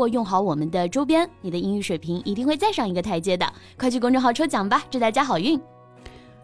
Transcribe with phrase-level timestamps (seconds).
[0.00, 3.46] 或用好我们的周边，你的英语水平一定会再上一个台阶的。
[3.78, 5.60] 快去公众号抽奖吧，祝大家好运！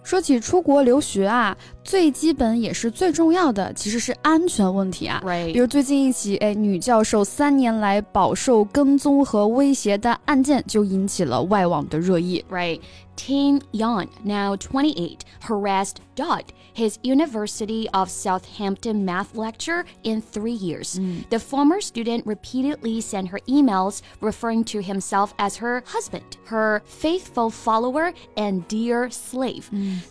[0.02, 5.22] 说起出国留学啊，最基本也是最重要的，其实是安全问题啊。
[5.24, 5.52] Right.
[5.52, 12.44] 比如最近一起，哎，女教授三年来饱受跟踪和威胁的案件，就引起了外网的热议。
[12.50, 12.80] Right.
[13.16, 16.44] Ting Yang, now 28, harassed Dodd,
[16.74, 20.98] his University of Southampton math lecturer, in three years.
[20.98, 21.24] Mm.
[21.30, 27.48] The former student repeatedly sent her emails referring to himself as her husband, her faithful
[27.48, 29.70] follower, and dear slave.
[29.72, 30.02] Mm.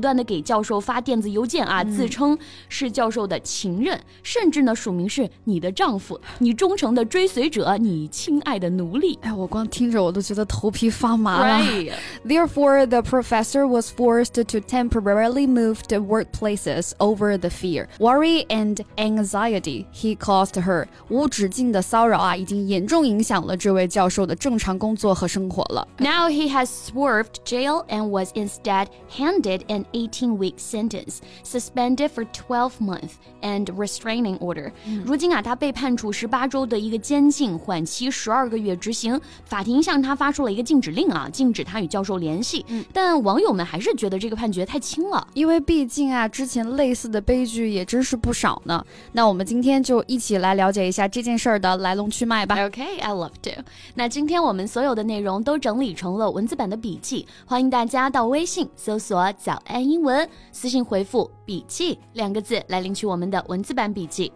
[0.00, 2.36] 断的给教授发电子邮件啊，自称
[2.68, 9.18] 是教授的情人，甚至呢署名是你的丈夫，你忠诚的追随者，你亲爱的奴隶。
[9.22, 11.62] 哎，我光听着我都觉得头皮发麻。
[11.62, 11.92] Right.
[12.26, 18.76] Therefore, the professor was forced to temporarily move to workplaces over the fear, worry, and
[18.96, 20.86] anxiety he caused her.
[21.08, 25.86] 无止境的骚扰啊，已经严重影响了这位教授的正常工作和生活了。
[25.98, 33.13] Now he has swerved jail and was instead handed an 18-week sentence, suspended for 12 months,
[33.41, 34.71] and restraining order.
[35.03, 39.19] 如今啊，他被判处十八周的一个监禁，缓期十二个月执行。
[39.45, 41.07] 法庭向他发出了一个禁止令。
[41.07, 42.65] 啊，禁止他与教授联系。
[42.67, 48.85] 嗯，但网友们还是觉得这个判决太轻了，因为毕竟啊，之前类似的悲剧也真是不少呢。
[49.13, 52.55] 那我们今天就一起来了解一下这件事儿的来龙去脉吧。
[52.65, 53.63] OK，I love to。
[53.95, 64.31] 那今天我们所有的内容都整理成了文字版的笔记，欢迎大家到微信搜索“早安英文”，私信回复“笔记”两个字来领取我们的文字版笔记。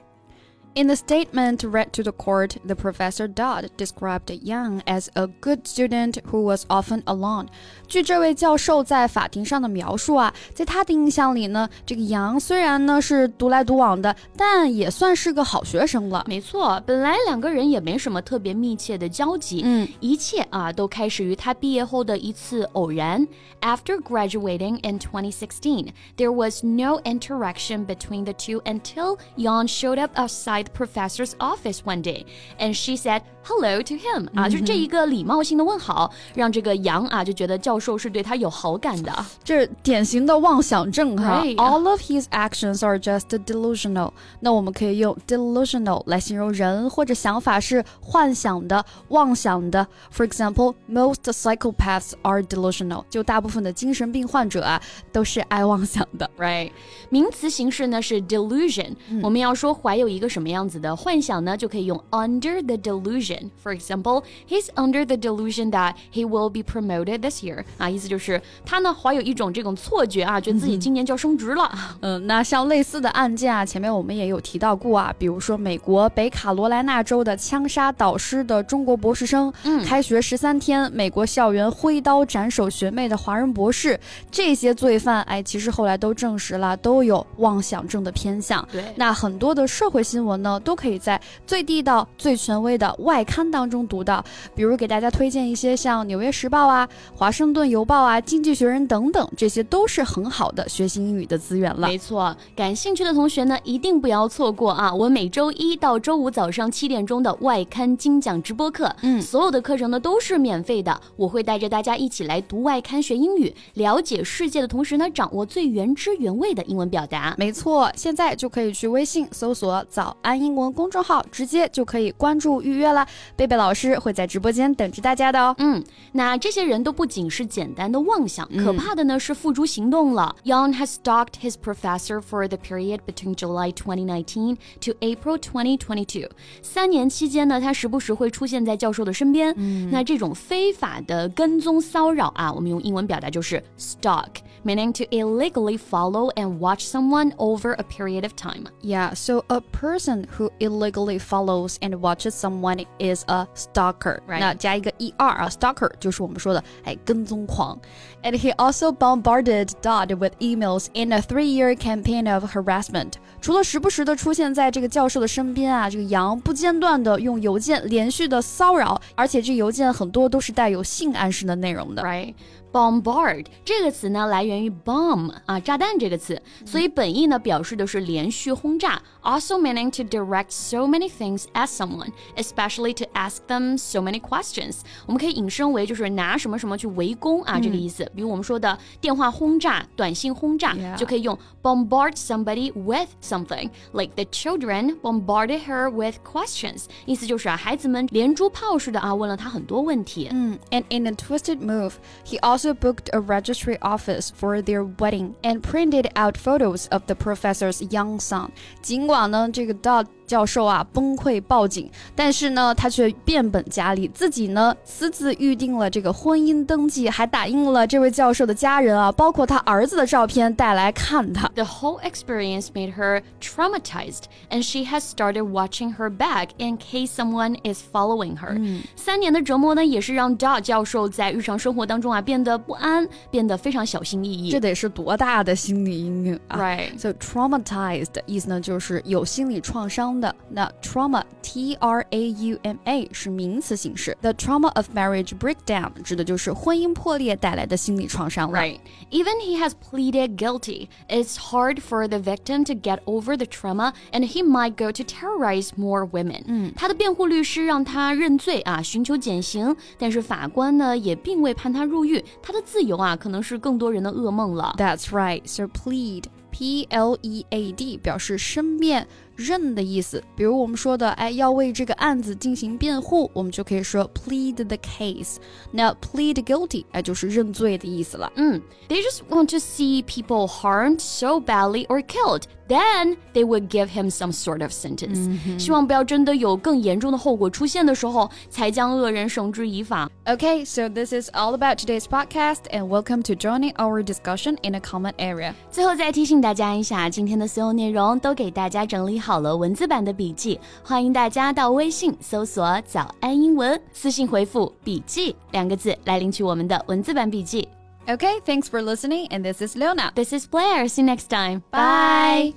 [0.78, 5.66] In the statement read to the court, the professor Dodd described Young as a good
[5.66, 7.46] student who was often alone.
[7.88, 16.22] 据这位教授在法庭上的描述啊，在他的印象里呢，这个杨虽然呢是独来独往的，但也算是个好学生了。
[16.28, 23.26] 没错，本来两个人也没什么特别密切的交集，嗯，一切啊都开始于他毕业后的一次偶然。
[23.62, 30.59] After graduating in 2016, there was no interaction between the two until Yang showed up outside
[30.63, 32.25] the professor's office one day,
[32.59, 39.11] and she said hello to him 啊，就是这一个礼貌性的问好，让这个杨啊就觉得教授是对他有好感的。
[39.43, 41.43] 这典型的妄想症哈。
[41.57, 44.11] All of his actions are just delusional。
[44.39, 49.87] 那我们可以用 delusional 来形容人或者想法是幻想的、妄想的。
[50.13, 53.05] For example, most psychopaths are delusional。
[53.09, 54.81] 就大部分的精神病患者啊
[55.11, 56.29] 都是爱妄想的。
[56.37, 56.71] Right。
[57.09, 58.93] 名词形式呢是 delusion。
[59.21, 63.30] 我们要说怀有一个什么样子的幻想呢，就可以用 under the delusion。
[63.63, 67.63] For example, he's under the delusion that he will be promoted this year。
[67.77, 71.71] 啊，意思就是他呢怀有一种这种错觉啊，觉得自己今年就要升职了。
[72.01, 83.97] 嗯，那像类似的案件啊，前面我们也有提到过啊，比如说美国北卡罗来纳州的枪杀导师的中国博士生，嗯，开学十三天，美国校园挥刀斩首学妹的华人博士，
[84.29, 88.67] 这些罪犯，哎，其实后来都证实了，都有妄想症的偏向。
[88.71, 90.41] 对，那很多的社会新闻。
[90.41, 94.23] 呢，都可以在最地道、最权威的外刊当中读到。
[94.55, 96.85] 比如给大家推荐一些像《纽约时报》啊、
[97.17, 101.87] 《华盛顿邮报》啊、《经济学人》等等，这些都是很好的学习英语的资源了。
[101.87, 104.93] 没错，感兴趣的同学呢，一定不要错过啊！
[104.93, 110.99] 我每周一到周五早上七点钟的外刊精讲直播课，嗯，所有的课程呢都是免费的。
[111.15, 117.33] 我会带着大家一起来读外刊学英语，了解世界的同时呢，掌握最原汁原味的英文表达。
[117.37, 120.39] 没错，现在就可以去微信搜索“早安”。
[120.41, 123.05] 英文公众号直接就可以关注预约了，
[123.36, 125.54] 贝贝老师会在直播间等着大家的哦。
[125.58, 125.82] 嗯，
[126.12, 130.34] 那这些人都不仅是简单的妄想，可怕的呢是付诸行动了。
[130.44, 136.28] Young has stalked his professor for the period between July 2019 to April 2022。
[136.62, 139.54] 三年期间呢，他时不时会出现在教授的身边。
[139.56, 148.64] 嗯，那这种非法的跟踪骚扰啊，我们用英文表达就是 stalk，meaning to illegally follow and watch someone over a period of time.
[148.82, 154.19] Yeah, so a person who illegally follows and watches someone is a stalker。
[154.27, 157.77] 那加一个 er 啊，stalker 就是我们说的哎跟踪狂。
[158.23, 163.13] And he also bombarded Dodd with emails in a three-year campaign of harassment。
[163.41, 172.03] 除了时不时的出现在这个教授的身边啊，这个杨不间断的用邮件连续的骚扰，而且这邮件很多都是带有性暗示的内容的。
[172.03, 172.35] Right。
[172.72, 183.78] Bombard 这个词呢，来源于 bomb 啊，炸弹这个词，所以本意呢表示的是连续轰炸，also meaning to direct so many things at someone, especially to ask them
[183.78, 184.80] so many questions。
[185.06, 188.04] 我们可以引申为就是拿什么什么去围攻啊，这个意思。
[188.14, 196.84] 比如我们说的电话轰炸、短信轰炸，就可以用 bombard somebody with something, like the children bombarded her with questions。
[197.06, 200.28] 意思就是啊，孩子们连珠炮似的啊，问了他很多问题。
[200.30, 201.92] 嗯，and in a twisted move,
[202.26, 207.06] he also also booked a registry office for their wedding and printed out photos of
[207.06, 208.50] the professor's young son.
[208.82, 221.49] 尽管呢，这个 Dodd 教授啊崩溃报警，但是呢，他却变本加厉，自己呢私自预定了这个婚姻登记，还打印了这位教授的家人啊，包括他儿子的照片带来看他。
[221.49, 227.57] The whole experience made her traumatized, and she has started watching her back in case someone
[227.69, 228.81] is following her.
[228.95, 234.49] 三年的折磨呢，也是让 Dodd 教授在日常生活当中啊变得不安，变得非常小心翼翼。
[234.49, 236.97] 这得是多大的心理阴影啊！Right.
[236.97, 240.20] So traumatized 意思呢，就是有心理创伤。
[240.20, 240.34] 的。
[240.50, 248.58] 那 trauma T R A U M A 是名词形式，the trauma of marriage breakdown 指的就是婚姻破裂带来的心理创伤了。
[248.58, 248.78] Right.
[249.10, 250.88] Even he has pleaded guilty.
[251.08, 255.02] It's hard for the victim to get over the trauma, and he might go to
[255.02, 256.42] terrorize more women.
[256.46, 264.74] 嗯，他的辩护律师让他认罪啊，寻求减刑，但是法官呢也并未判他入狱，他的自由啊可能是更多人的噩梦了。
[264.76, 265.42] That's right.
[265.46, 266.24] So plead.
[266.48, 269.06] P L E A D 表示申辩、
[269.40, 270.22] 认的意思。
[270.34, 275.36] 比如我们说的，哎，要为这个案子进行辩护，我们就可以说 plead the case。
[275.72, 278.32] 那 plead guilty，哎，就是认罪的意思了。
[278.36, 282.44] 嗯，They just want to see people harmed so badly or killed.
[282.68, 285.18] Then they would give him some sort of sentence.
[285.18, 285.56] Mm-hmm.
[285.56, 290.10] 希望不要真的有更严重的后果出现的时候，才将恶人绳之以法。
[290.24, 294.80] Okay, so this is all about today's podcast, and welcome to joining our discussion in a
[294.80, 295.54] comment area.
[295.70, 307.68] 最后再提醒大家一下，今天的所有内容都给大家整理 好了文字版的笔记，欢迎大家到微信搜索“早安英文”，私信回复“笔记”两个字来领取我们的文字版笔记。
[308.06, 310.12] Okay, thanks for listening, and this is Leona.
[310.14, 310.88] This is Blair.
[310.88, 311.62] See you next time.
[311.70, 312.54] Bye.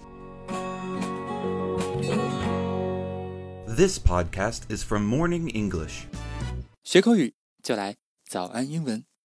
[3.68, 6.04] This podcast is from Morning English.
[6.84, 7.96] 学口语就来
[8.30, 9.10] 早安英文。